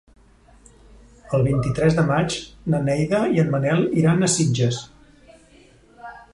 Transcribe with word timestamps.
El 1.37 1.43
vint-i-tres 1.47 1.97
de 1.99 2.05
maig 2.07 2.39
na 2.75 2.81
Neida 2.87 3.21
i 3.37 3.45
en 3.45 3.55
Manel 3.57 3.87
iran 4.05 4.25
a 4.25 4.33
Sitges. 4.37 4.83